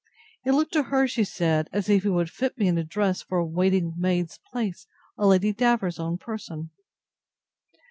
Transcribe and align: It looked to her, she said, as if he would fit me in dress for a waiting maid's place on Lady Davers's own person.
It 0.43 0.53
looked 0.53 0.73
to 0.73 0.81
her, 0.89 1.07
she 1.07 1.23
said, 1.23 1.69
as 1.71 1.87
if 1.87 2.01
he 2.01 2.09
would 2.09 2.31
fit 2.31 2.57
me 2.57 2.67
in 2.67 2.83
dress 2.87 3.21
for 3.21 3.37
a 3.37 3.45
waiting 3.45 3.93
maid's 3.95 4.39
place 4.51 4.87
on 5.15 5.29
Lady 5.29 5.53
Davers's 5.53 5.99
own 5.99 6.17
person. 6.17 6.71